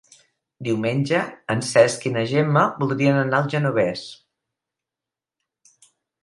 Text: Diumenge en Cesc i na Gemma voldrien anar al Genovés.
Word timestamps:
Diumenge 0.67 1.19
en 1.53 1.61
Cesc 1.71 2.07
i 2.11 2.11
na 2.15 2.23
Gemma 2.31 2.63
voldrien 2.79 3.19
anar 3.25 3.43
al 3.43 3.53
Genovés. 3.55 4.07